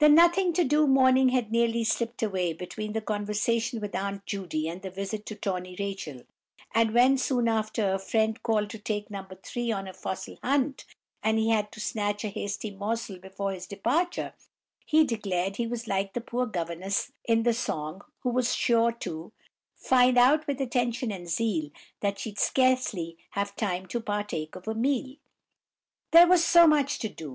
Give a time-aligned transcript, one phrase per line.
[0.00, 4.68] The "nothing to do" morning had nearly slipped away, between the conversation with Aunt Judy,
[4.68, 6.24] and the visit to Tawny Rachel;
[6.74, 9.24] and when, soon after, a friend called to take No.
[9.42, 10.84] 3 off on a fossil hunt,
[11.22, 14.34] and he had to snatch a hasty morsel before his departure,
[14.84, 19.32] he declared he was like the poor governess in the song, who was sure to
[19.74, 21.70] "Find out, With attention and zeal,
[22.00, 25.16] That she'd scarcely have time To partake of a meal,"
[26.10, 27.30] there was so much to do.